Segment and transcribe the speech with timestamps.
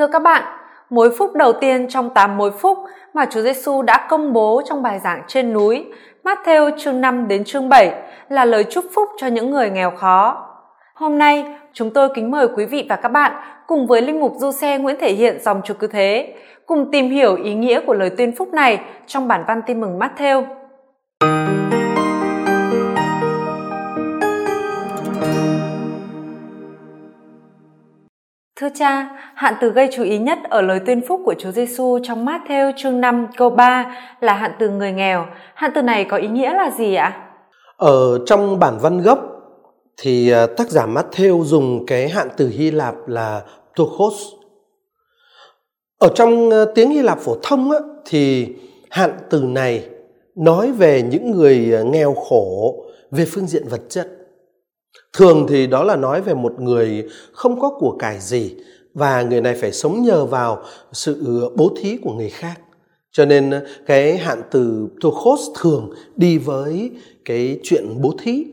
[0.00, 0.42] Thưa các bạn,
[0.90, 2.78] mối phúc đầu tiên trong 8 mối phúc
[3.14, 5.86] mà Chúa Giêsu đã công bố trong bài giảng trên núi
[6.24, 7.92] Matthew chương 5 đến chương 7
[8.28, 10.46] là lời chúc phúc cho những người nghèo khó.
[10.94, 13.32] Hôm nay, chúng tôi kính mời quý vị và các bạn
[13.66, 16.34] cùng với Linh mục Du Xe Nguyễn Thể Hiện dòng chúa cứ thế,
[16.66, 19.98] cùng tìm hiểu ý nghĩa của lời tuyên phúc này trong bản văn tin mừng
[19.98, 20.44] Matthew.
[28.60, 31.98] Thưa cha, hạn từ gây chú ý nhất ở lời tuyên phúc của Chúa Giêsu
[32.02, 35.26] trong Matthew chương 5 câu 3 là hạn từ người nghèo.
[35.54, 37.32] Hạn từ này có ý nghĩa là gì ạ?
[37.76, 39.18] Ở trong bản văn gốc
[39.96, 43.42] thì à, tác giả Matthew dùng cái hạn từ Hy Lạp là
[43.76, 44.14] tochos.
[45.98, 48.48] Ở trong à, tiếng Hy Lạp phổ thông á, thì
[48.90, 49.84] hạn từ này
[50.36, 52.74] nói về những người à, nghèo khổ
[53.10, 54.19] về phương diện vật chất
[55.12, 58.56] thường thì đó là nói về một người không có của cải gì
[58.94, 62.60] và người này phải sống nhờ vào sự ờ, bố thí của người khác.
[63.12, 66.90] Cho nên ờ, cái hạn từ tokhos thường đi với
[67.24, 68.44] cái chuyện bố thí.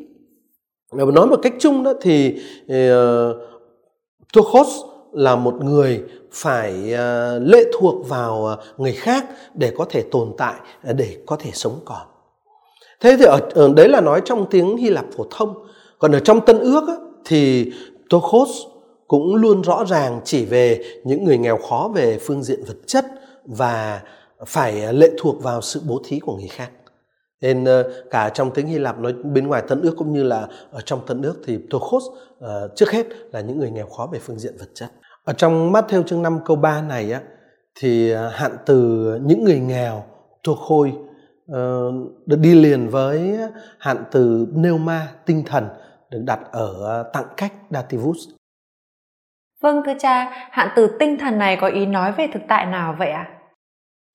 [0.94, 3.38] Nói một cách chung đó thì ờ, uh,
[4.34, 4.68] tochos
[5.12, 10.56] là một người phải uh, lệ thuộc vào người khác để có thể tồn tại
[10.96, 12.08] để có thể sống còn.
[13.00, 15.68] Thế thì ở, ở đấy là nói trong tiếng hy lạp phổ thông
[16.00, 16.94] còn ở trong tân ước á,
[17.26, 17.72] thì
[18.10, 18.50] tochos
[19.08, 23.06] cũng luôn rõ ràng chỉ về những người nghèo khó về phương diện vật chất
[23.46, 24.02] và
[24.46, 26.70] phải lệ thuộc vào sự bố thí của người khác
[27.42, 30.48] nên ờ, cả trong tiếng Hy Lạp nói bên ngoài tân ước cũng như là
[30.72, 34.10] ở trong tân ước thì tochos uh, ờ, trước hết là những người nghèo khó
[34.12, 34.90] về phương diện vật chất.
[35.24, 37.22] Ở trong Matthew chương 5 câu 3 này á
[37.80, 38.76] thì ờ, hạn từ
[39.24, 40.04] những người nghèo
[40.44, 40.94] tochoi
[41.52, 43.38] uh, đi liền với
[43.80, 45.68] hạn từ pneuma tinh thần
[46.12, 48.18] được đặt ở ờ, tặng cách dativus.
[49.62, 52.96] Vâng thưa cha, hạn từ tinh thần này có ý nói về thực tại nào
[53.00, 53.28] vậy ạ?
[53.30, 53.34] À?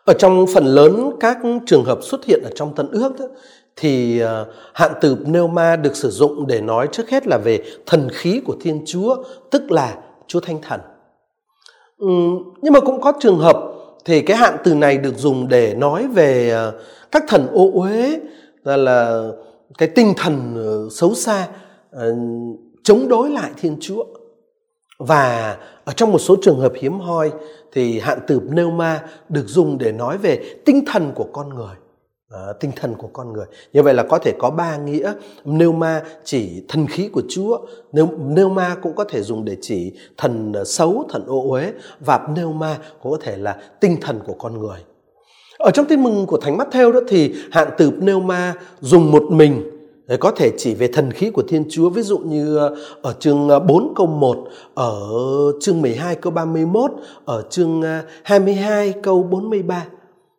[0.05, 3.27] Ở trong phần lớn các trường hợp xuất hiện ở trong Tân ước đó,
[3.77, 8.09] thì ờ, hạn từ pneuma được sử dụng để nói trước hết là về thần
[8.13, 10.81] khí của Thiên Chúa, tức là Chúa Thánh Thần.
[12.63, 13.57] nhưng mà cũng có trường hợp
[14.05, 16.73] thì cái hạn từ này được dùng để nói về ờ,
[17.11, 18.19] các thần ô uế
[18.65, 19.29] là, là
[19.79, 20.57] cái tinh thần
[20.91, 21.49] xấu xa
[21.93, 22.15] Ờ,
[22.85, 24.05] chống đối lại Thiên Chúa.
[24.99, 27.33] Và ở trong một số trường hợp hiếm hoi
[27.73, 31.75] thì hạn từ pneuma được dùng để nói về tinh thần của con người.
[32.31, 35.13] À, tinh thần của con người như vậy là có thể có ba nghĩa
[35.45, 37.59] pneuma chỉ thần khí của chúa
[37.93, 43.13] pneuma cũng có thể dùng để chỉ thần xấu thần ô uế và pneuma cũng
[43.13, 44.79] có thể là tinh thần của con người
[45.59, 49.63] ở trong tin mừng của thánh Matthew đó thì hạn từ pneuma dùng một mình
[50.13, 53.13] Ờ, có thể chỉ về thần khí của Thiên Chúa ví dụ như ờ, ở
[53.21, 54.39] chương ờ, 4 câu 1,
[54.75, 55.01] ở
[55.61, 56.91] chương 12 câu 31,
[57.25, 57.83] ở chương
[58.23, 59.87] 22 câu 43.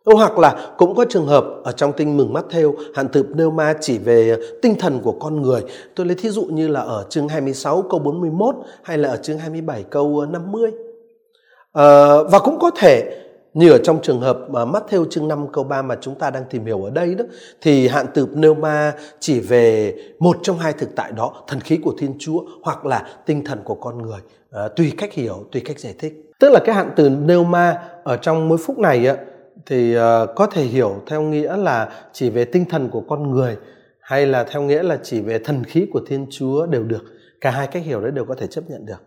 [0.05, 3.51] Hoặc là cũng có trường hợp ở trong tinh mừng mắt theo hạn thực nêu
[3.51, 5.61] ma chỉ về tinh thần của con người.
[5.95, 9.37] Tôi lấy thí dụ như là ở chương 26 câu 41 hay là ở chương
[9.37, 10.71] 27 câu 50.
[11.73, 13.22] À, và cũng có thể
[13.53, 16.43] như ở trong trường hợp mà Matthew chương 5 câu 3 mà chúng ta đang
[16.49, 17.25] tìm hiểu ở đây đó
[17.61, 21.93] thì hạn từ pneuma chỉ về một trong hai thực tại đó, thần khí của
[21.97, 24.19] Thiên Chúa hoặc là tinh thần của con người,
[24.51, 26.13] à, tùy cách hiểu, tùy cách giải thích.
[26.39, 29.15] Tức là cái hạn từ pneuma ở trong mối phúc này á
[29.65, 30.01] thì uh,
[30.35, 33.57] có thể hiểu theo nghĩa là chỉ về tinh thần của con người
[34.01, 37.03] hay là theo nghĩa là chỉ về thần khí của Thiên Chúa đều được.
[37.41, 39.03] Cả hai cách hiểu đấy đều có thể chấp nhận được.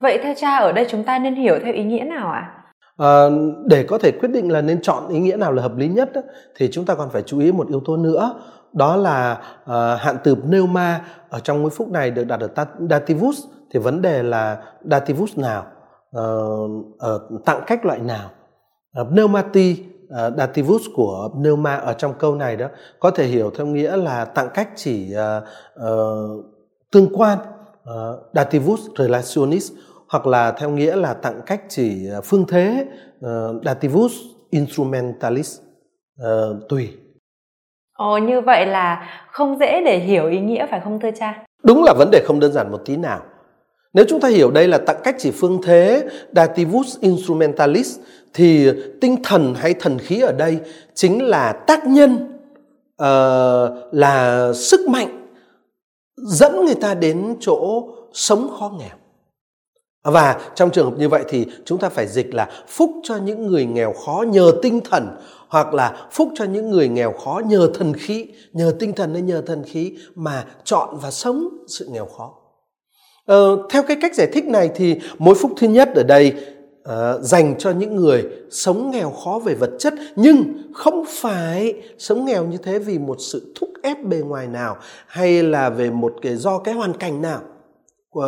[0.00, 2.52] Vậy theo cha ở đây chúng ta nên hiểu theo ý nghĩa nào ạ?
[2.56, 2.63] À?
[2.96, 3.26] À,
[3.66, 6.12] để có thể quyết định là nên chọn ý nghĩa nào là hợp lý nhất
[6.12, 6.20] đó,
[6.56, 8.34] thì chúng ta còn phải chú ý một yếu tố nữa
[8.72, 13.44] đó là ờ, hạn từ pneuma ở trong ngôi phúc này được đặt ở dativus.
[13.70, 15.66] Thì vấn đề là dativus nào?
[16.98, 18.30] Ờ, tặng cách loại nào?
[19.00, 19.84] Uh, pneumati
[20.36, 22.66] dativus của pneuma ở trong câu này đó
[23.00, 25.14] có thể hiểu theo nghĩa là tặng cách chỉ
[26.92, 27.38] tương quan.
[28.34, 29.72] Dativus relationis
[30.08, 32.86] hoặc là theo nghĩa là tặng cách chỉ ờ, phương thế
[33.26, 33.30] uh,
[33.64, 34.12] dativus
[34.50, 35.58] instrumentalis
[36.22, 36.88] uh, tùy.
[37.98, 41.44] Ồ như vậy là không dễ để hiểu ý nghĩa phải không thưa cha?
[41.62, 43.20] Đúng là vấn đề không đơn giản một tí nào.
[43.92, 47.98] Nếu chúng ta hiểu đây là tặng cách chỉ phương thế dativus instrumentalis
[48.34, 50.60] thì tinh thần hay thần khí ở đây
[50.94, 52.12] chính là tác nhân
[53.02, 55.26] uh, là sức mạnh
[56.16, 58.96] dẫn người ta đến chỗ sống khó nghèo
[60.04, 63.46] và trong trường hợp như vậy thì chúng ta phải dịch là phúc cho những
[63.46, 65.08] người nghèo khó nhờ tinh thần
[65.48, 69.22] hoặc là phúc cho những người nghèo khó nhờ thần khí, nhờ tinh thần hay
[69.22, 72.34] nhờ thần khí mà chọn và sống sự nghèo khó.
[73.26, 76.34] Ờ, theo cái cách giải thích này thì mối phúc thứ nhất ở đây
[76.88, 82.24] uh, dành cho những người sống nghèo khó về vật chất nhưng không phải sống
[82.24, 84.76] nghèo như thế vì một sự thúc ép bề ngoài nào
[85.06, 87.40] hay là về một cái do cái hoàn cảnh nào
[88.18, 88.24] uh,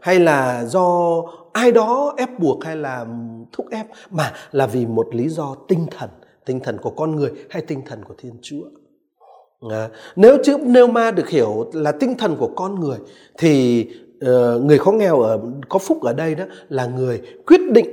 [0.00, 3.06] hay là do ai đó ép buộc hay là
[3.52, 6.10] thúc ép mà là vì một lý do tinh thần
[6.44, 8.64] tinh thần của con người hay tinh thần của thiên chúa.
[9.70, 12.98] À, nếu chữ Neuma được hiểu là tinh thần của con người
[13.38, 13.86] thì
[14.24, 17.86] uh, người khó nghèo ở có phúc ở đây đó là người quyết định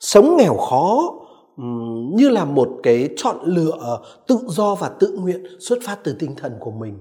[0.00, 1.14] sống nghèo khó
[1.56, 6.16] um, như là một cái chọn lựa tự do và tự nguyện xuất phát từ
[6.18, 6.94] tinh thần của mình.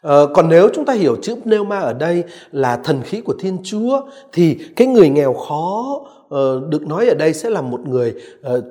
[0.00, 3.58] Ờ, còn nếu chúng ta hiểu chữ pneuma ở đây là thần khí của Thiên
[3.64, 4.00] Chúa
[4.32, 6.00] thì cái người nghèo khó
[6.34, 8.64] uh, được nói ở đây sẽ là một người uh,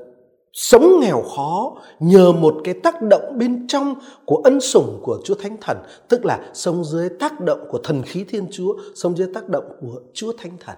[0.53, 3.95] sống nghèo khó nhờ một cái tác động bên trong
[4.25, 5.77] của ân sủng của Chúa Thánh Thần,
[6.09, 9.65] tức là sống dưới tác động của thần khí Thiên Chúa, sống dưới tác động
[9.81, 10.75] của Chúa Thánh Thần.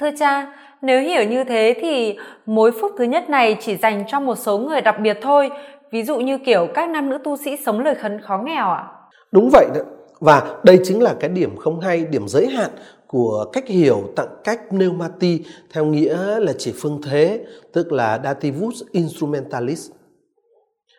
[0.00, 4.20] Thưa cha, nếu hiểu như thế thì mối phúc thứ nhất này chỉ dành cho
[4.20, 5.50] một số người đặc biệt thôi,
[5.90, 8.84] ví dụ như kiểu các nam nữ tu sĩ sống lời khấn khó nghèo ạ.
[8.88, 8.95] À?
[9.32, 9.80] Đúng vậy đó.
[10.20, 12.70] Và đây chính là cái điểm không hay, điểm giới hạn
[13.06, 18.82] của cách hiểu tặng cách pneumati theo nghĩa là chỉ phương thế, tức là dativus
[18.92, 19.90] instrumentalis.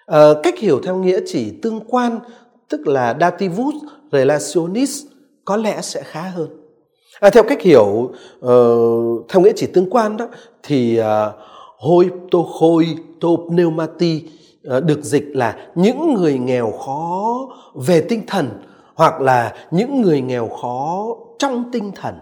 [0.06, 2.20] À, cách hiểu theo nghĩa chỉ tương quan,
[2.70, 3.76] tức là dativus
[4.12, 5.06] relationis
[5.46, 6.48] có lẽ sẽ khá hơn.
[7.20, 7.86] À, theo cách hiểu
[8.46, 10.28] uh, theo nghĩa chỉ tương quan đó
[10.64, 11.42] thì ờ, uh,
[11.80, 12.86] hoi to khôi
[13.22, 14.32] to pneumati uh,
[14.68, 18.50] Ờ, được dịch là những người nghèo khó về tinh thần
[18.96, 21.08] hoặc là những người nghèo khó
[21.40, 22.16] trong tinh thần.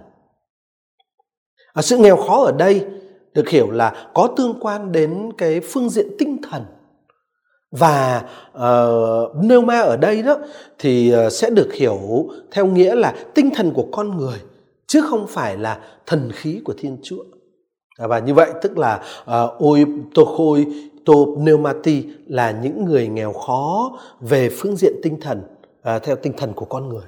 [1.73, 2.85] À, sự nghèo khó ở đây
[3.33, 6.65] được hiểu là có tương quan đến cái phương diện tinh thần.
[7.71, 8.23] Và
[8.57, 10.37] uh, ma ở đây đó
[10.79, 11.99] thì uh, sẽ được hiểu
[12.51, 14.39] theo nghĩa là tinh thần của con người
[14.87, 17.23] chứ không phải là thần khí của thiên chúa.
[17.97, 20.65] À, và như vậy tức là uh, ôi tô khôi
[21.05, 25.41] tô pneumati là những người nghèo khó về phương diện tinh thần
[25.83, 27.05] à, theo tinh thần của con người.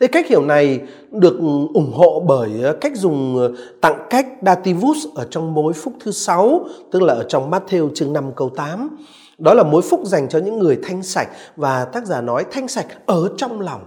[0.00, 0.80] Thế cách hiểu này
[1.10, 1.38] được
[1.74, 3.46] ủng hộ bởi à, cách dùng à,
[3.80, 8.12] tặng cách dativus ở trong mối phúc thứ sáu, tức là ở trong Matthew chương
[8.12, 8.98] 5 câu 8.
[9.38, 12.68] Đó là mối phúc dành cho những người thanh sạch và tác giả nói thanh
[12.68, 13.80] sạch ở trong lòng.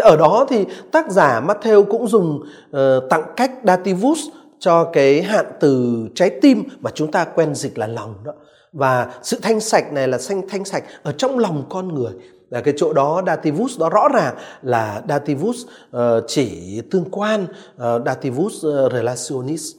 [0.00, 2.40] Ở đó thì tác giả Matthew cũng dùng
[2.70, 2.78] uh,
[3.10, 4.18] tặng cách dativus
[4.58, 8.32] cho cái hạn từ trái tim mà chúng ta quen dịch là lòng đó.
[8.72, 12.12] Và sự thanh sạch này là thanh thanh sạch ở trong lòng con người
[12.50, 15.66] là cái chỗ đó dativus đó rõ ràng là dativus
[15.96, 19.72] uh, chỉ tương quan uh, dativus uh, relationis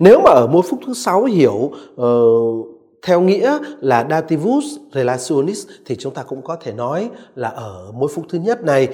[0.00, 1.72] nếu mà ở môn phúc thứ sáu hiểu
[2.02, 2.73] uh,
[3.04, 8.10] theo nghĩa là dativus relationis thì chúng ta cũng có thể nói là ở mối
[8.14, 8.88] phúc thứ nhất này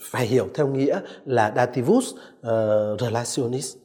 [0.00, 3.76] phải hiểu theo nghĩa là dativus uh, relationis.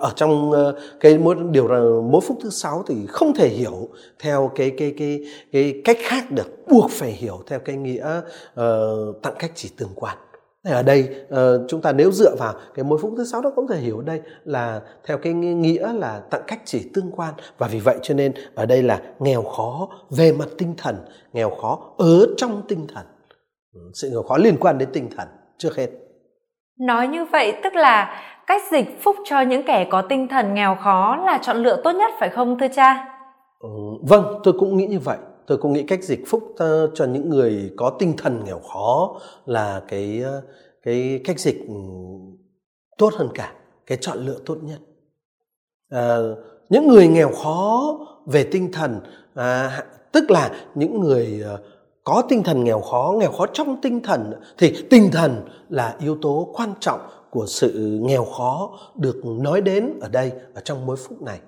[0.00, 1.68] Ở trong ờ, cái mối điều
[2.02, 6.30] mối phúc thứ sáu thì không thể hiểu theo cái cái cái cái cách khác
[6.30, 8.20] được buộc phải hiểu theo cái nghĩa
[8.60, 10.16] uh, tặng cách chỉ tương quan
[10.64, 13.68] ở đây uh, chúng ta nếu dựa vào cái mối phúc thứ sáu đó cũng
[13.68, 17.80] thể hiểu đây là theo cái nghĩa là tặng cách chỉ tương quan và vì
[17.80, 20.96] vậy cho nên ở đây là nghèo khó về mặt tinh thần
[21.32, 23.06] nghèo khó ở trong tinh thần
[23.74, 25.28] ừ, sự nghèo khó liên quan đến tinh thần
[25.58, 25.90] trước hết
[26.80, 30.76] nói như vậy tức là cách dịch phúc cho những kẻ có tinh thần nghèo
[30.82, 33.06] khó là chọn lựa tốt nhất phải không thưa cha?
[33.58, 33.68] Ừ,
[34.08, 35.16] vâng, tôi cũng nghĩ như vậy.
[35.50, 36.54] Tôi cũng nghĩ cách dịch phúc
[36.94, 40.42] cho những người có tinh thần nghèo khó là cái ờ,
[40.82, 41.74] cái cách dịch ừ,
[42.98, 43.52] tốt hơn cả,
[43.86, 44.78] cái chọn lựa tốt nhất.
[45.88, 46.16] à,
[46.68, 49.00] những người nghèo khó về tinh thần
[49.34, 51.58] à, tức là những người ờ,
[52.04, 56.18] có tinh thần nghèo khó nghèo khó trong tinh thần thì tinh thần là yếu
[56.22, 60.96] tố quan trọng của sự nghèo khó được nói đến ở đây ở trong mối
[60.96, 61.40] phúc này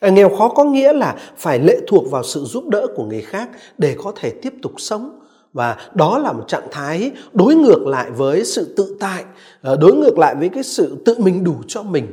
[0.00, 3.22] à, nghèo khó có nghĩa là phải lệ thuộc vào sự giúp đỡ của người
[3.22, 3.48] khác
[3.78, 5.20] để có thể tiếp tục sống.
[5.52, 9.24] Và đó là một trạng thái đối ngược lại với sự tự tại
[9.62, 12.06] ờ, đối ngược lại với cái sự tự mình đủ cho mình.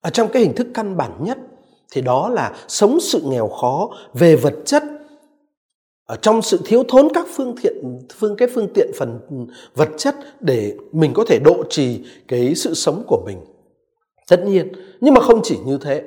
[0.00, 1.38] Ở trong cái hình thức căn bản nhất
[1.92, 4.82] thì đó là sống sự nghèo khó về vật chất.
[6.06, 9.20] Ở trong sự thiếu thốn các phương tiện phương cái phương tiện phần
[9.74, 13.38] vật chất để mình có thể độ trì cái sự sống của mình.
[14.28, 16.02] Tất nhiên nhưng mà không chỉ như thế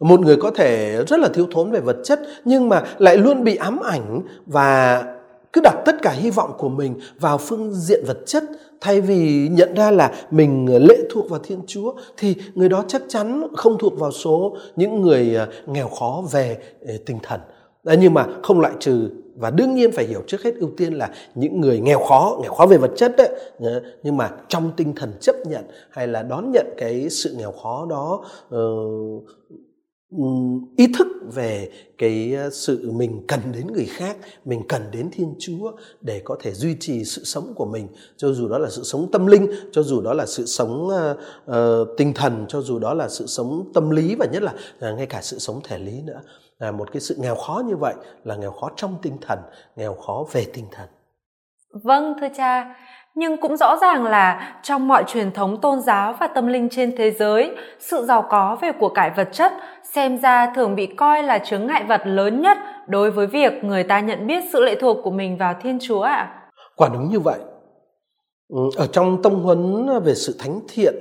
[0.00, 3.44] một người có thể rất là thiếu thốn về vật chất nhưng mà lại luôn
[3.44, 5.04] bị ám ảnh và
[5.52, 8.44] cứ đặt tất cả hy vọng của mình vào phương diện vật chất.
[8.80, 13.02] Thay vì nhận ra là mình lệ thuộc vào thiên chúa thì người đó chắc
[13.08, 17.40] chắn không thuộc vào số những người à, nghèo khó về à, tinh thần.
[17.84, 20.92] Đấy, nhưng mà không loại trừ và đương nhiên phải hiểu trước hết ưu tiên
[20.92, 23.28] là những người nghèo khó nghèo khó về vật chất đấy
[24.02, 27.86] nhưng mà trong tinh thần chấp nhận hay là đón nhận cái sự nghèo khó
[27.90, 28.24] đó
[28.54, 29.24] uh,
[30.76, 35.34] ý thức về cái ờ, sự mình cần đến người khác mình cần đến thiên
[35.38, 37.88] chúa để có thể duy trì sự sống của mình.
[38.16, 41.18] Cho dù đó là sự sống tâm linh cho dù đó là sự sống uh,
[41.50, 44.98] uh, tinh thần cho dù đó là sự sống tâm lý và nhất là uh,
[44.98, 46.20] ngay cả sự sống thể lý nữa.
[46.58, 49.38] Là một cái sự nghèo khó như vậy là nghèo khó trong tinh thần
[49.76, 50.88] nghèo khó về tinh thần.
[51.72, 52.76] Vâng thưa cha
[53.18, 56.96] nhưng cũng rõ ràng là trong mọi truyền thống tôn giáo và tâm linh trên
[56.96, 59.52] thế giới, sự giàu có về của cải vật chất
[59.94, 62.58] xem ra thường bị coi là chướng ngại vật lớn nhất
[62.88, 66.00] đối với việc người ta nhận biết sự lệ thuộc của mình vào thiên chúa
[66.00, 66.50] ạ à?
[66.76, 67.38] quả đúng như vậy
[68.48, 70.94] ừ, ở trong tông huấn về sự thánh thiện,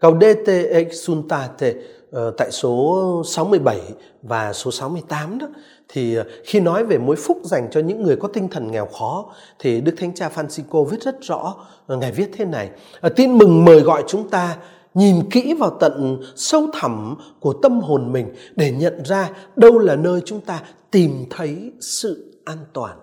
[0.00, 1.74] Gaudete exultate
[2.12, 3.80] ờ, tại số 67
[4.22, 5.46] và số 68 đó
[5.92, 8.86] thì ờ, khi nói về mối phúc dành cho những người có tinh thần nghèo
[8.86, 11.54] khó, thì Đức Thánh Cha Francisco viết rất rõ
[11.86, 12.70] ờ, ngài viết thế này
[13.00, 14.56] ờ, tin mừng mời gọi chúng ta,
[14.94, 19.96] nhìn kỹ vào tận sâu thẳm của tâm hồn mình để nhận ra đâu là
[19.96, 22.98] nơi chúng ta tìm thấy sự an toàn.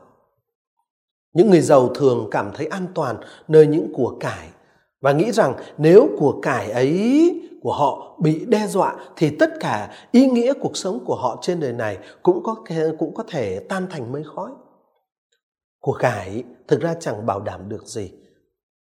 [1.34, 3.15] Những người giàu thường cảm thấy an toàn
[3.48, 4.48] nơi những của cải
[5.01, 9.93] và nghĩ rằng nếu của cải ấy của họ bị đe dọa thì tất cả
[10.11, 12.55] ý nghĩa cuộc sống của họ trên đời này cũng có
[12.97, 14.51] cũng có thể tan thành mây khói.
[15.79, 18.11] Của cải thực ra chẳng bảo đảm được gì.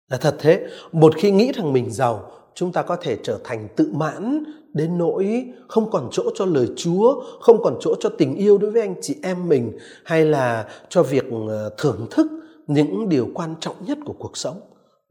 [0.09, 3.67] Là thật thế, một khi nghĩ rằng mình giàu, chúng ta có thể trở thành
[3.75, 8.35] tự mãn đến nỗi không còn chỗ cho lời Chúa, không còn chỗ cho tình
[8.35, 12.27] yêu đối với anh chị em mình hay là cho việc ờ, thưởng thức
[12.67, 14.61] những điều quan trọng nhất của cuộc sống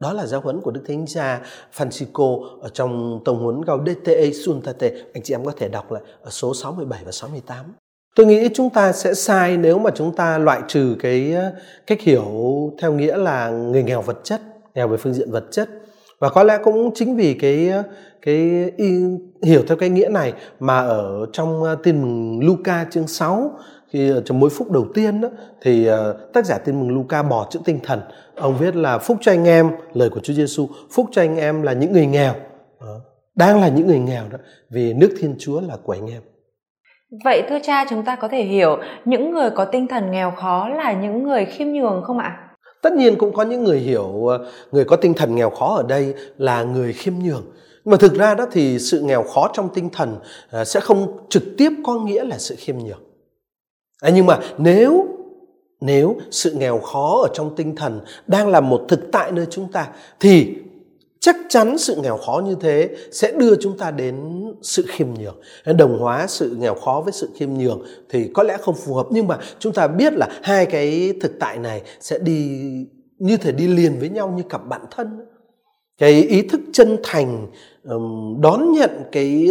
[0.01, 1.41] đó là giáo huấn của Đức Thánh Cha
[1.77, 4.91] Francisco ở trong tông huấn Gaudete Suntate.
[5.15, 7.65] Anh chị em có thể đọc lại ở số 67 và 68.
[8.17, 11.53] Tôi nghĩ chúng ta sẽ sai nếu mà chúng ta loại trừ cái ờ,
[11.87, 12.25] cách hiểu
[12.79, 14.41] theo nghĩa là người nghèo vật chất,
[14.75, 15.69] nghèo về phương diện vật chất.
[16.19, 17.83] Và có lẽ cũng chính vì cái ờ,
[18.23, 18.71] cái
[19.43, 23.51] hiểu theo cái nghĩa này mà ở trong ờ, tin mừng Luca chương 6
[23.97, 25.29] khi trong mối phúc đầu tiên đó
[25.63, 28.01] thì uh, tác giả tin mừng Luca bỏ chữ tinh thần
[28.35, 31.63] ông viết là phúc cho anh em lời của Chúa Giêsu phúc cho anh em
[31.63, 32.35] là những người nghèo
[33.37, 34.39] đang là những người nghèo đó
[34.71, 36.23] vì nước Thiên Chúa là của anh em
[37.25, 40.69] Vậy thưa cha chúng ta có thể hiểu những người có tinh thần nghèo khó
[40.69, 42.39] là những người khiêm nhường không ạ?
[42.83, 45.83] Tất nhiên cũng có những người hiểu ờ, người có tinh thần nghèo khó ở
[45.89, 47.45] đây là người khiêm nhường.
[47.85, 50.17] Nhưng mà thực ra đó thì sự nghèo khó trong tinh thần
[50.51, 53.06] ờ, sẽ không trực tiếp có nghĩa là sự khiêm nhường.
[54.01, 55.07] À, nhưng mà nếu
[55.81, 59.73] nếu sự nghèo khó ở trong tinh thần đang là một thực tại nơi chúng
[59.73, 59.89] ta
[60.21, 60.55] thì
[61.21, 65.37] chắc chắn sự nghèo khó như thế sẽ đưa chúng ta đến sự khiêm nhường.
[65.77, 69.07] Đồng hóa sự nghèo khó với sự khiêm nhường thì có lẽ không phù hợp
[69.11, 72.61] nhưng mà chúng ta biết là hai cái thực tại này sẽ đi
[73.19, 75.27] như thể đi liền với nhau như cặp bạn thân.
[75.99, 77.47] Cái ý thức chân thành
[78.41, 79.49] đón nhận cái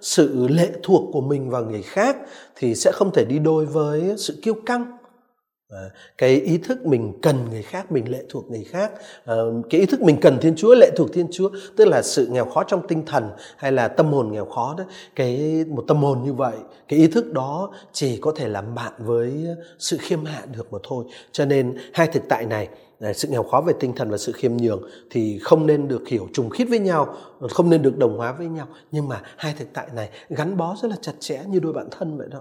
[0.00, 2.16] sự lệ thuộc của mình vào người khác
[2.56, 4.97] thì sẽ không thể đi đôi với sự kiêu căng.
[5.70, 8.92] Ờ, cái ý thức mình cần người khác, mình lệ thuộc người khác.
[9.24, 12.26] Ờ, cái ý thức mình cần thiên chúa, lệ thuộc thiên chúa, tức là sự
[12.26, 14.84] nghèo khó trong tinh thần hay là tâm hồn nghèo khó đó,
[15.16, 16.56] cái một tâm hồn như vậy,
[16.88, 19.46] cái ý thức đó chỉ có thể làm bạn với
[19.78, 21.04] sự khiêm hạ được mà thôi.
[21.32, 22.68] Cho nên hai thực tại này
[23.00, 26.08] à, sự nghèo khó về tinh thần và sự khiêm nhường thì không nên được
[26.08, 27.14] hiểu trùng khít với nhau,
[27.50, 28.68] không nên được đồng hóa với nhau.
[28.92, 31.88] Nhưng mà hai thực tại này gắn bó rất là chặt chẽ như đôi bạn
[31.90, 32.40] thân vậy đó.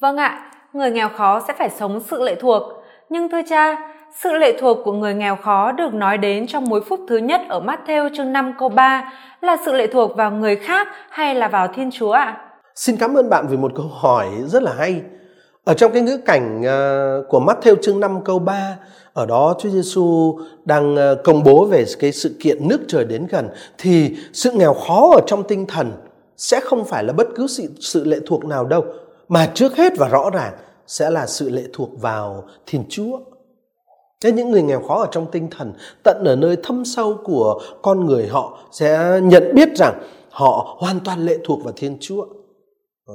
[0.00, 2.62] Vâng ạ người nghèo khó sẽ phải sống sự lệ thuộc
[3.08, 3.76] nhưng thưa cha
[4.22, 7.40] sự lệ thuộc của người nghèo khó được nói đến trong mối phúc thứ nhất
[7.48, 11.48] ở Matthew chương 5 câu 3 là sự lệ thuộc vào người khác hay là
[11.48, 12.22] vào Thiên Chúa ạ?
[12.22, 12.40] À?
[12.74, 15.02] Xin cảm ơn bạn vì một câu hỏi rất là hay.
[15.64, 18.76] Ở trong cái ngữ cảnh ờ, của Matthew chương 5 câu 3
[19.12, 23.26] ở đó Chúa Giêsu đang ờ, công bố về cái sự kiện nước trời đến
[23.30, 23.48] gần
[23.78, 25.92] thì sự nghèo khó ở trong tinh thần
[26.36, 28.84] sẽ không phải là bất cứ sự, sự lệ thuộc nào đâu
[29.30, 30.52] mà trước hết và rõ ràng
[30.86, 33.18] sẽ là sự lệ thuộc vào Thiên Chúa.
[34.20, 35.72] Thế những người nghèo khó ở trong tinh thần
[36.04, 41.00] tận ở nơi thâm sâu của con người họ sẽ nhận biết rằng họ hoàn
[41.00, 42.26] toàn lệ thuộc vào Thiên Chúa.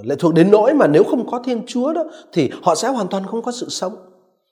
[0.03, 2.03] Lệ thuộc đến nỗi mà nếu không có Thiên Chúa đó
[2.33, 3.95] thì họ sẽ hoàn toàn không có sự sống.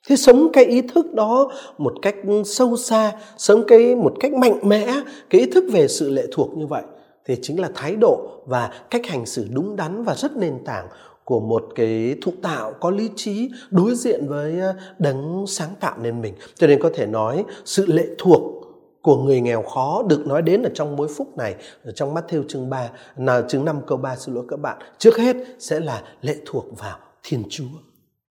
[0.07, 2.15] Thế sống cái ý thức đó một cách
[2.45, 4.93] sâu xa, sống cái một cách mạnh mẽ,
[5.29, 6.83] cái ý thức về sự lệ thuộc như vậy
[7.25, 10.87] thì chính là thái độ và cách hành xử đúng đắn và rất nền tảng
[11.25, 15.95] của một cái thụ tạo có lý trí đối diện với ờ, đấng sáng tạo
[16.01, 18.41] nên mình cho nên có thể nói sự lệ thuộc
[19.01, 22.43] của người nghèo khó được nói đến ở trong mối phúc này ở trong Matthew
[22.47, 26.01] chương 3 là chương 5 câu 3 xin lỗi các bạn trước hết sẽ là
[26.21, 27.65] lệ thuộc vào Thiên Chúa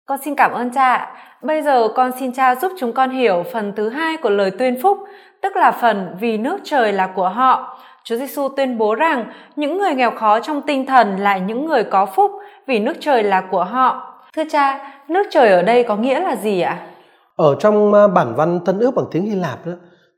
[0.08, 1.14] Con xin cảm ơn cha.
[1.42, 4.82] Bây giờ con xin cha giúp chúng con hiểu phần thứ hai của lời tuyên
[4.82, 4.98] phúc,
[5.42, 7.78] tức là phần vì nước trời là của họ.
[8.08, 11.84] Chúa Giêsu tuyên bố rằng những người nghèo khó trong tinh thần là những người
[11.84, 12.30] có phúc
[12.66, 14.14] vì nước trời là của họ.
[14.36, 16.86] Thưa cha, nước trời ở đây có nghĩa là gì ạ?
[17.36, 19.72] Ở trong à, bản văn Tân ước bằng tiếng Hy Lạp đó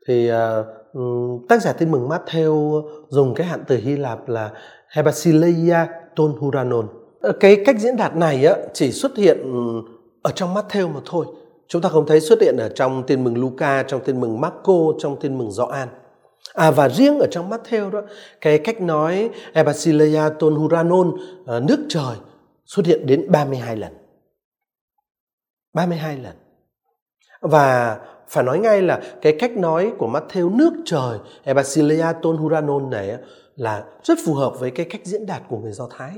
[0.07, 4.49] thì uh, tác giả tin mừng Matthew dùng cái hạn từ Hy Lạp là
[4.95, 6.87] Hebasileia ton huranon.
[7.21, 9.81] Ờ, cái cách diễn đạt này á, chỉ xuất hiện ừ,
[10.21, 11.25] ở trong Matthew mà thôi.
[11.67, 14.73] Chúng ta không thấy xuất hiện ở trong tin mừng Luca, trong tin mừng Marco,
[14.99, 15.87] trong tin mừng Gioan.
[16.53, 18.01] À và riêng ở trong Matthew đó,
[18.41, 22.15] cái cách nói Ebasileia ton huranon, ờ, nước trời
[22.65, 23.93] xuất hiện đến 32 lần.
[25.73, 26.35] 32 lần.
[27.41, 32.89] Và phải nói ngay là cái cách nói của Matthew nước trời Ebasileia ton huranon
[32.89, 33.17] này
[33.55, 36.11] là rất phù hợp với cái cách diễn đạt của người Do Thái.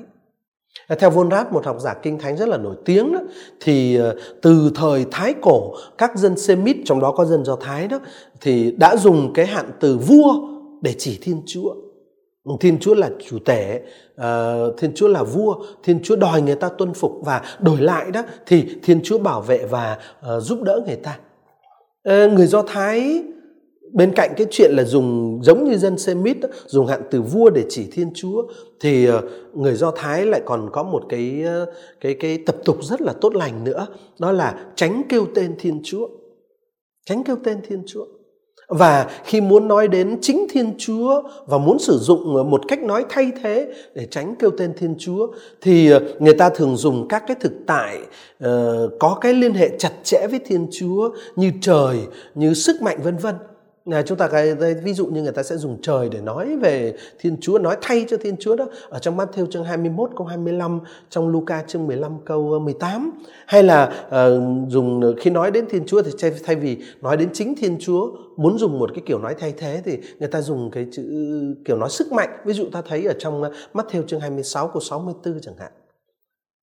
[0.87, 3.19] Ờ, theo Von một học giả kinh thánh rất là nổi tiếng đó,
[3.59, 7.87] thì ờ, từ thời Thái cổ các dân Semit trong đó có dân Do Thái
[7.87, 7.99] đó
[8.41, 10.33] thì đã dùng cái hạn từ vua
[10.81, 11.75] để chỉ Thiên Chúa.
[12.59, 13.81] Thiên Chúa là chủ tể,
[14.21, 18.11] uh, Thiên Chúa là vua, Thiên Chúa đòi người ta tuân phục và đổi lại
[18.11, 21.19] đó thì Thiên Chúa bảo vệ và uh, giúp đỡ người ta.
[22.09, 23.23] Uh, người Do Thái
[23.93, 27.65] bên cạnh cái chuyện là dùng giống như dân Semit dùng hạn từ vua để
[27.69, 28.43] chỉ Thiên Chúa
[28.79, 29.21] thì ờ,
[29.53, 31.65] người Do Thái lại còn có một cái ờ,
[32.01, 33.87] cái cái tập tục rất là tốt lành nữa
[34.19, 36.07] đó là tránh kêu tên Thiên Chúa.
[37.05, 38.05] Tránh kêu tên Thiên Chúa.
[38.67, 42.83] Và khi muốn nói đến chính Thiên Chúa và muốn sử dụng ờ, một cách
[42.83, 45.27] nói thay thế để tránh kêu tên Thiên Chúa
[45.61, 47.99] thì người ta thường dùng các cái thực tại
[48.45, 48.49] uh,
[48.99, 51.97] có cái liên hệ chặt chẽ với Thiên Chúa như trời,
[52.35, 53.35] như sức mạnh vân vân
[54.05, 57.37] chúng ta cái ví dụ như người ta sẽ dùng trời để nói về Thiên
[57.41, 58.65] Chúa nói thay cho Thiên Chúa đó.
[58.89, 63.11] Ở trong Matthew chương 21 câu 25 trong Luca chương 15 câu ờ, 18
[63.45, 67.17] hay là uh, dùng ờ, khi nói đến Thiên Chúa thì thay, thay vì nói
[67.17, 70.41] đến chính Thiên Chúa muốn dùng một cái kiểu nói thay thế thì người ta
[70.41, 71.03] dùng cái chữ
[71.65, 72.29] kiểu nói sức mạnh.
[72.45, 75.71] Ví dụ ta thấy ở trong Matthew chương 26 câu 64 chẳng hạn.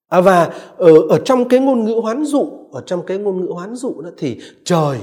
[0.09, 3.53] À, và ở ở trong cái ngôn ngữ hoán dụ ở trong cái ngôn ngữ
[3.53, 4.99] hoán dụ đó thì trời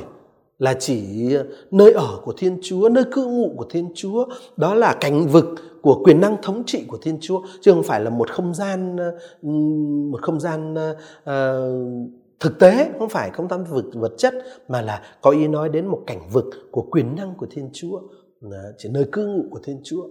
[0.58, 1.30] là chỉ
[1.72, 4.26] nơi ở của Thiên Chúa, nơi cư ngụ của Thiên Chúa,
[4.58, 5.46] đó là cảnh vực
[5.82, 8.96] của quyền năng thống trị của Thiên Chúa chứ không phải là một không gian
[10.12, 11.32] một không gian uh,
[12.40, 14.34] thực tế không phải không gian vực vật chất
[14.68, 18.02] mà là có ý nói đến một cảnh vực của quyền năng của Thiên Chúa
[18.78, 20.08] chỉ nơi cư ngụ của Thiên Chúa.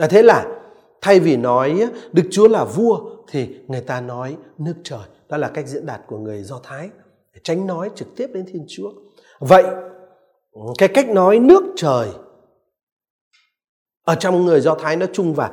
[0.00, 0.60] À, thế là
[1.00, 5.04] thay vì nói Đức Chúa là vua thì người ta nói nước trời.
[5.28, 6.90] Đó là cách diễn đạt của người Do Thái
[7.34, 8.92] để tránh nói trực tiếp đến Thiên Chúa.
[9.40, 9.64] Vậy
[10.78, 12.08] cái cách nói nước trời
[14.04, 15.50] ở trong người Do Thái nói chung và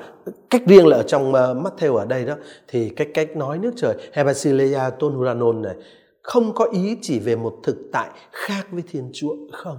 [0.50, 2.36] cách riêng là ở trong uh, Matthew ở đây đó
[2.68, 5.76] thì cái cách nói nước trời Hebasileia ton huranon này
[6.22, 9.78] không có ý chỉ về một thực tại khác với Thiên Chúa không?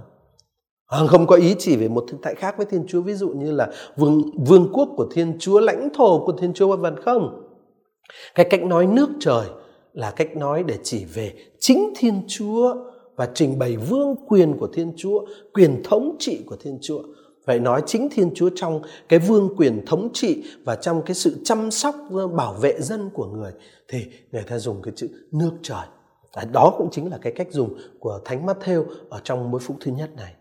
[0.87, 3.29] À, không có ý chỉ về một thực tại khác với Thiên Chúa ví dụ
[3.29, 7.03] như là vương vương quốc của Thiên Chúa lãnh thổ của Thiên Chúa vân vân
[7.03, 7.49] không?
[8.35, 9.45] Cái cách nói nước trời
[9.93, 12.75] là cách nói để chỉ về chính Thiên Chúa
[13.15, 16.99] và trình bày vương quyền của Thiên Chúa, quyền thống trị của Thiên Chúa.
[17.45, 21.35] Vậy nói chính Thiên Chúa trong cái vương quyền thống trị và trong cái sự
[21.43, 21.95] chăm sóc
[22.35, 23.51] bảo vệ dân của người
[23.87, 25.85] thì người ta dùng cái chữ nước trời.
[26.51, 29.91] Đó cũng chính là cái cách dùng của Thánh Matthew ở trong mối phúc thứ
[29.91, 30.33] nhất này.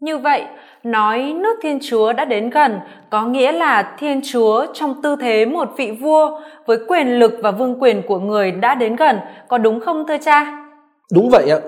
[0.00, 0.42] Như vậy,
[0.82, 5.46] nói nước Thiên Chúa đã đến gần có nghĩa là Thiên Chúa trong tư thế
[5.46, 9.58] một vị vua với quyền lực và vương quyền của người đã đến gần, có
[9.58, 10.66] đúng không thưa cha?
[11.12, 11.58] Đúng vậy ạ.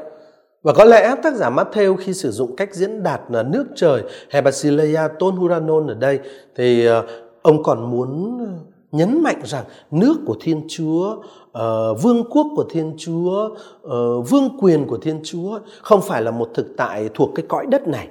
[0.66, 4.02] Và có lẽ tác giả Matthew khi sử dụng cách diễn đạt là nước trời
[4.30, 6.20] hay Basileia tôn huranon ở đây
[6.56, 7.06] thì ờ,
[7.42, 8.46] ông còn muốn ờ,
[8.92, 14.58] nhấn mạnh rằng nước của Thiên Chúa, uh, vương quốc của Thiên Chúa, uh, vương
[14.60, 18.08] quyền của Thiên Chúa không phải là một thực tại thuộc cái cõi đất này,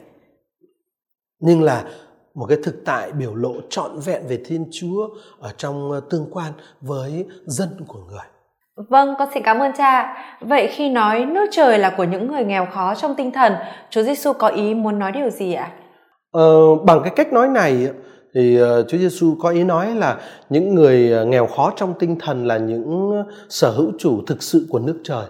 [1.40, 1.90] nhưng là
[2.34, 6.54] một cái thực tại biểu lộ trọn vẹn về Thiên Chúa ở trong tương quan
[6.82, 8.35] với dân của người.
[8.76, 10.18] Vâng, con xin cảm ơn cha.
[10.42, 13.54] Vậy khi nói nước trời là của những người nghèo khó trong tinh thần,
[13.90, 15.72] Chúa Giêsu có ý muốn nói điều gì ạ?
[16.32, 17.88] Ờ, bằng cái cách nói này
[18.34, 20.18] thì ờ, Chúa Giêsu có ý nói là
[20.50, 24.68] những người ờ, nghèo khó trong tinh thần là những sở hữu chủ thực sự
[24.70, 25.26] của nước trời.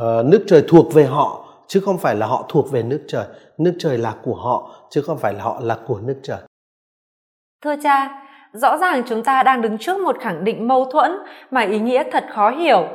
[0.00, 3.24] Uh, nước trời thuộc về họ chứ không phải là họ thuộc về nước trời.
[3.58, 6.38] Nước trời là của họ chứ không phải là họ là của nước trời.
[7.64, 11.18] Thưa cha, rõ ràng chúng ta đang đứng trước một khẳng định mâu thuẫn
[11.50, 12.86] mà ý nghĩa thật khó hiểu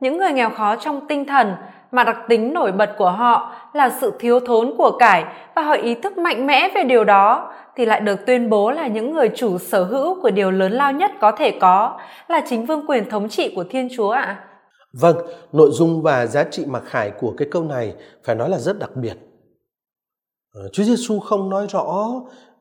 [0.00, 1.54] những người nghèo khó trong tinh thần
[1.92, 5.72] mà đặc tính nổi bật của họ là sự thiếu thốn của cải và họ
[5.72, 9.30] ý thức mạnh mẽ về điều đó thì lại được tuyên bố là những người
[9.36, 13.10] chủ sở hữu của điều lớn lao nhất có thể có là chính vương quyền
[13.10, 14.44] thống trị của thiên chúa ạ
[14.92, 15.16] Vâng,
[15.52, 17.94] nội dung và giá trị mặc khải của cái câu này
[18.24, 19.16] phải nói là rất đặc biệt.
[20.54, 22.10] Ờ, chúa Giêsu không nói rõ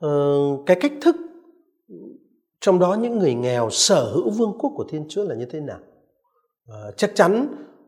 [0.06, 1.16] uh, cái cách thức
[2.62, 5.60] trong đó những người nghèo sở hữu vương quốc của Thiên Chúa là như thế
[5.60, 5.80] nào.
[6.68, 7.48] à, chắc chắn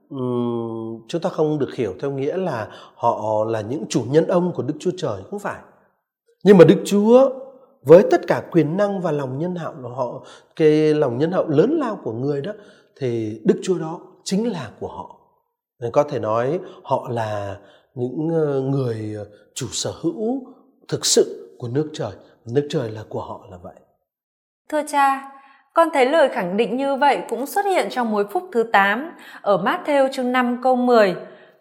[0.09, 4.53] um, chúng ta không được hiểu theo nghĩa là họ là những chủ nhân ông
[4.53, 5.61] của Đức Chúa Trời, không phải.
[6.43, 7.29] Nhưng mà Đức Chúa
[7.83, 11.47] với tất cả quyền năng và lòng nhân hậu của họ, cái lòng nhân hậu
[11.47, 12.51] lớn lao của người đó
[12.95, 15.21] thì Đức Chúa đó chính là của họ
[15.81, 17.59] nên có thể nói họ là
[17.95, 19.15] những ờ, người
[19.53, 20.41] chủ sở hữu
[20.87, 22.11] thực sự của nước trời
[22.45, 23.75] nước trời là của họ là vậy
[24.71, 25.31] thưa cha
[25.73, 29.11] con thấy lời khẳng định như vậy cũng xuất hiện trong mối phúc thứ 8
[29.41, 31.15] ở Matthew chương 5 câu 10.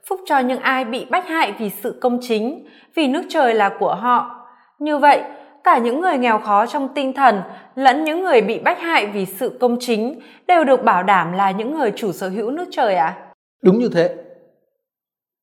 [0.08, 3.76] Phúc cho những ai bị bách hại vì sự công chính, vì nước trời là
[3.78, 4.46] của họ.
[4.78, 5.22] Như vậy,
[5.64, 7.42] cả những người nghèo khó trong tinh thần
[7.74, 11.50] lẫn những người bị bách hại vì sự công chính đều được bảo đảm là
[11.50, 13.06] những người chủ sở hữu nước trời ạ?
[13.06, 13.32] À?
[13.62, 14.14] Đúng như thế.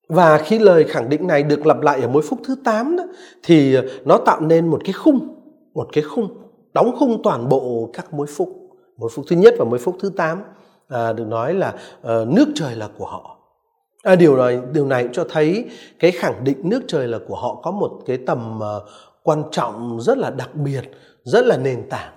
[0.10, 3.04] Và khi lời khẳng định này được lặp lại ở mối phúc thứ 8 đó,
[3.44, 5.28] thì nó tạo nên một cái khung,
[5.74, 6.47] một cái khung,
[6.78, 8.50] đóng khung toàn bộ các mối phúc.
[8.98, 10.44] Mối phúc thứ nhất và mối phúc thứ 8
[10.88, 13.38] à, được nói là à, nước trời là của họ.
[14.04, 15.66] À, điều này điều này cho thấy
[16.00, 18.76] cái khẳng định nước trời là của họ có một cái tầm à,
[19.24, 20.82] quan trọng rất là đặc biệt
[21.24, 22.14] rất là nền tảng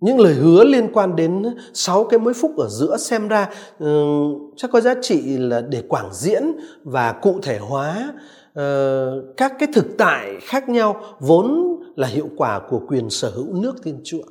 [0.00, 4.52] những lời hứa liên quan đến sáu cái mối phúc ở giữa xem ra um,
[4.56, 6.42] chắc có giá trị là để quảng diễn
[6.84, 8.12] và cụ thể hóa
[8.60, 13.54] uh, các cái thực tại khác nhau vốn là hiệu quả của quyền sở hữu
[13.54, 14.22] nước thiên chúa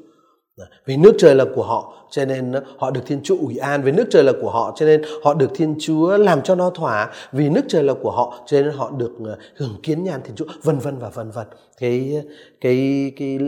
[0.86, 3.82] vì nước trời là của họ cho nên họ được thiên chúa ủy an.
[3.84, 6.70] Vì nước trời là của họ cho nên họ được thiên chúa làm cho nó
[6.70, 7.12] thỏa.
[7.32, 10.36] Vì nước trời là của họ cho nên họ được ờ, hưởng kiến nhan thiên
[10.36, 11.48] chúa vân vân và vân vân.
[11.78, 12.24] Cái
[12.62, 13.40] cái cái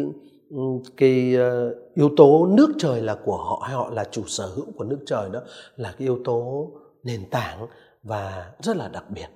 [0.97, 4.65] cái uh, yếu tố nước trời là của họ hay họ là chủ sở hữu
[4.78, 5.41] của nước trời đó
[5.75, 6.71] là cái yếu tố
[7.04, 7.67] nền tảng
[8.04, 9.28] và rất là đặc biệt.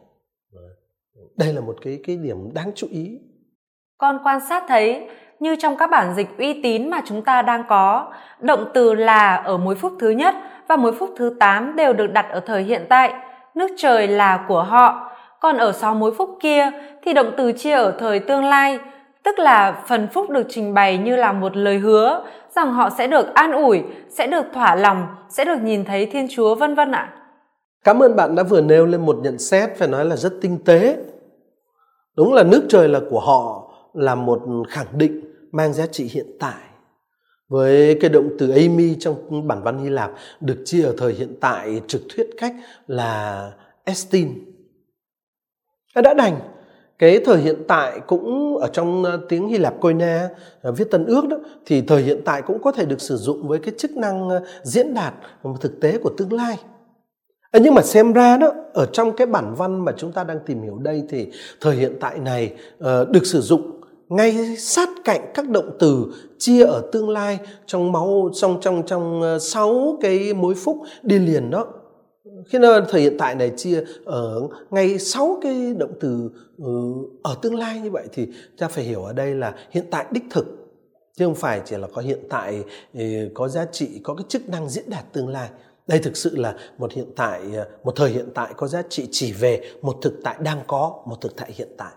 [1.37, 3.19] Đây là một cái cái điểm đáng chú ý
[3.99, 5.07] con quan sát thấy
[5.39, 8.05] như trong các bản dịch uy tín mà chúng ta đang có,
[8.39, 10.35] động từ là ở mối phúc thứ nhất
[10.67, 13.13] và mối phúc thứ 8 đều được đặt ở thời hiện tại,
[13.55, 15.11] nước trời là của họ.
[15.39, 16.71] Còn ở sau mối phúc kia
[17.03, 18.79] thì động từ chia ở thời tương lai,
[19.23, 22.23] tức là phần phúc được trình bày như là một lời hứa
[22.55, 26.27] rằng họ sẽ được an ủi, sẽ được thỏa lòng, sẽ được nhìn thấy Thiên
[26.29, 27.13] Chúa vân vân ạ.
[27.83, 30.59] Cảm ơn bạn đã vừa nêu lên một nhận xét phải nói là rất tinh
[30.65, 30.97] tế.
[32.17, 35.21] Đúng là nước trời là của họ là một khẳng định
[35.51, 36.61] mang giá trị hiện tại
[37.49, 41.35] với cái động từ Amy trong bản văn Hy Lạp được chia ở thời hiện
[41.41, 42.55] tại trực thuyết cách
[42.87, 43.51] là
[43.83, 44.33] estin.
[45.95, 46.39] Đã đành
[46.99, 50.27] cái thời hiện tại cũng ở trong ờ, tiếng Hy Lạp Koine
[50.61, 53.47] ờ, viết tân ước đó, thì thời hiện tại cũng có thể được sử dụng
[53.47, 55.13] với cái chức năng ờ, diễn đạt
[55.61, 56.57] thực tế của tương lai.
[57.53, 60.61] Nhưng mà xem ra đó, ở trong cái bản văn mà chúng ta đang tìm
[60.61, 62.53] hiểu đây thì thời hiện tại này
[63.09, 63.78] được sử dụng
[64.09, 66.05] ngay sát cạnh các động từ
[66.37, 71.19] chia ở tương lai trong máu, trong trong trong ờ, sáu cái mối phúc đi
[71.19, 71.67] liền đó.
[72.47, 76.71] Khi nào thời hiện tại này chia ở ngay sáu cái động từ ừ,
[77.23, 80.23] ở tương lai như vậy thì ta phải hiểu ở đây là hiện tại đích
[80.29, 80.45] thực,
[81.17, 83.01] chứ không phải chỉ là có hiện tại ừ,
[83.33, 85.49] có giá trị, có cái chức năng diễn đạt tương lai.
[85.87, 89.07] Đây thực sự là một hiện tại ờ, một thời hiện tại có giá trị
[89.11, 91.91] chỉ về một thực tại đang có, một thực tại hiện tại.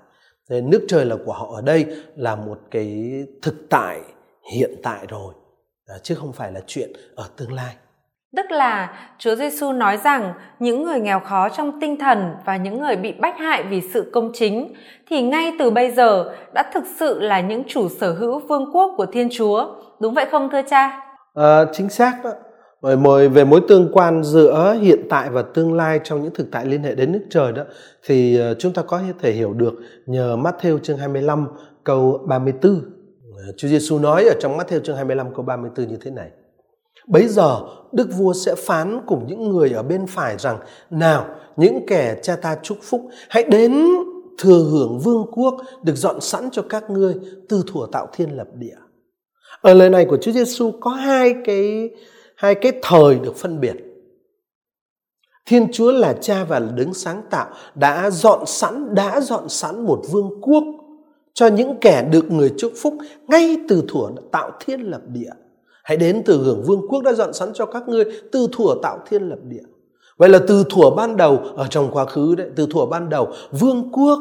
[0.51, 4.01] Thế nước trời là của họ ở đây là một cái thực tại
[4.55, 5.35] hiện tại rồi
[6.03, 7.75] chứ không phải là chuyện ở tương lai.
[8.37, 12.81] Tức là Chúa Giêsu nói rằng những người nghèo khó trong tinh thần và những
[12.81, 14.75] người bị bách hại vì sự công chính
[15.09, 18.95] thì ngay từ bây giờ đã thực sự là những chủ sở hữu vương quốc
[18.97, 19.75] của Thiên Chúa.
[20.01, 21.01] Đúng vậy không thưa cha?
[21.35, 22.31] À, chính xác đó.
[22.83, 26.47] Rồi mời về mối tương quan giữa hiện tại và tương lai trong những thực
[26.51, 27.63] tại liên hệ đến nước trời đó,
[28.07, 29.75] thì ờ, chúng ta có thể hiểu được
[30.07, 31.47] nhờ Matthew chương 25
[31.85, 32.81] câu 34.
[33.37, 36.31] Ờ, Chúa Giêsu nói ở trong Matthew chương 25 câu 34 như thế này.
[37.09, 37.61] Bấy giờ,
[37.93, 40.59] Đức Vua sẽ phán cùng những người ở bên phải rằng,
[40.91, 43.87] Nào, những kẻ cha ta chúc phúc, Hãy đến
[44.39, 47.15] thừa hưởng vương quốc Được dọn sẵn cho các ngươi
[47.49, 48.77] Từ thuở tạo thiên lập địa
[49.61, 51.91] Ở lời này của Chúa Giêsu có hai cái
[52.43, 53.77] hai cái thời được phân biệt.
[55.47, 59.87] Thiên chúa là cha và là đứng sáng tạo, đã dọn sẵn, đã dọn sẵn
[59.87, 60.65] một vương quốc
[61.35, 62.95] cho những kẻ được người chúc phúc
[63.29, 65.31] ngay từ thuở tạo thiên lập địa.
[65.85, 68.99] Hãy đến từ hưởng vương quốc đã dọn sẵn cho các ngươi, từ thuở tạo
[69.11, 69.65] thiên lập địa.
[70.17, 73.33] Vậy là từ thuở ban đầu, ở trong quá khứ đấy, từ thuở ban đầu,
[73.51, 74.19] vương quốc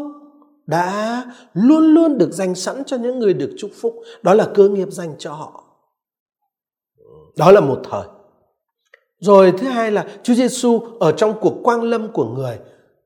[0.66, 3.96] đã luôn luôn được dành sẵn cho những người được chúc phúc.
[4.22, 5.71] Đó là cơ nghiệp dành cho họ
[7.38, 8.04] đó là một thời
[9.20, 12.60] Rồi thứ hai là Chúa Giêsu ở trong cuộc quang lâm của người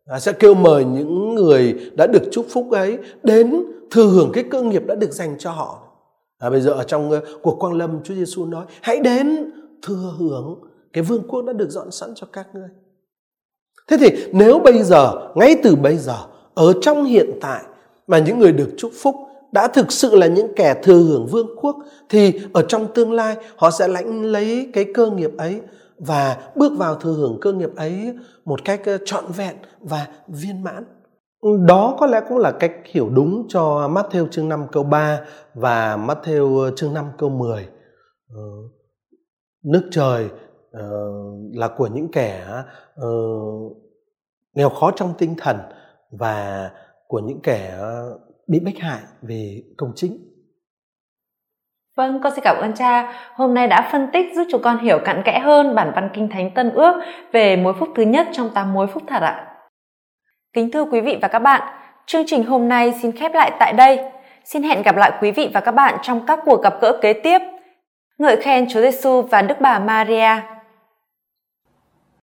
[0.06, 4.44] à, sẽ kêu mời những người đã được chúc phúc ấy đến thừa hưởng cái
[4.52, 5.82] cơ nghiệp đã được dành cho họ.
[6.38, 10.14] À, bây giờ ở trong ờ, cuộc quang lâm Chúa Giêsu nói hãy đến thừa
[10.20, 10.62] hưởng
[10.94, 12.70] cái vương quốc đã được dọn sẵn cho các ngươi.
[13.88, 16.18] Thế thì nếu bây giờ, ngay từ bây giờ,
[16.54, 17.64] ở trong hiện tại
[18.08, 19.16] mà những người được chúc phúc
[19.56, 21.76] đã thực sự là những kẻ thừa hưởng vương quốc,
[22.10, 25.62] thì ở trong tương lai, họ sẽ lãnh lấy cái cơ nghiệp ấy
[25.98, 28.14] và bước vào thừa hưởng cơ nghiệp ấy
[28.46, 30.84] một cách trọn vẹn và viên mãn.
[31.68, 35.22] Đó có lẽ cũng là cách hiểu đúng cho Matthew chương 5 câu 3
[35.54, 37.68] và Matthew chương 5 câu 10.
[38.30, 38.42] Ờ,
[39.64, 40.30] nước trời
[40.72, 40.90] ờ,
[41.54, 42.46] là của những kẻ
[42.96, 43.10] ờ,
[44.54, 45.58] nghèo khó trong tinh thần
[46.12, 46.72] và
[47.08, 47.78] của những kẻ
[48.48, 50.18] bị bách hại về công chính.
[51.98, 53.14] Vâng, con xin cảm ơn cha.
[53.34, 56.30] Hôm nay đã phân tích giúp chúng con hiểu cặn kẽ hơn bản văn Kinh
[56.30, 59.48] Thánh Tân Ước về mối phúc thứ nhất trong tám mối phúc thật ạ.
[60.54, 61.62] Kính thưa quý vị và các bạn,
[62.06, 64.00] chương trình hôm nay xin khép lại tại đây.
[64.44, 67.14] Xin hẹn gặp lại quý vị và các bạn trong các cuộc gặp gỡ kế
[67.14, 67.40] tiếp.
[68.18, 70.55] Ngợi khen Chúa Giêsu và Đức Bà Maria.